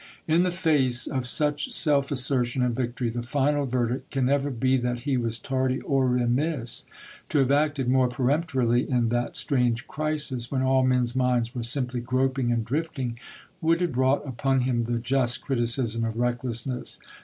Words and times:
In 0.27 0.41
the 0.41 0.49
face 0.49 1.05
of 1.05 1.27
such 1.27 1.71
self 1.71 2.09
assertion 2.09 2.63
and 2.63 2.75
victory, 2.75 3.11
the 3.11 3.21
final 3.21 3.67
verdict 3.67 4.09
can 4.09 4.25
never 4.25 4.49
be 4.49 4.75
that 4.77 5.01
he 5.01 5.15
was 5.15 5.37
tardy 5.37 5.79
or 5.81 6.07
remiss; 6.07 6.87
to 7.29 7.37
have 7.37 7.51
acted 7.51 7.87
more 7.87 8.07
peremptorily 8.07 8.89
in 8.89 9.09
that 9.09 9.37
strange 9.37 9.87
crisis, 9.87 10.49
when 10.51 10.63
all 10.63 10.81
men's 10.83 11.15
minds 11.15 11.53
were 11.53 11.61
simply 11.61 12.01
groping 12.01 12.51
and 12.51 12.65
drifting, 12.65 13.19
would 13.61 13.79
have 13.79 13.91
brought 13.91 14.27
upon 14.27 14.61
him 14.61 14.85
the 14.85 14.97
just 14.97 15.41
criticism 15.43 16.03
of 16.03 16.17
recklessness. 16.17 16.99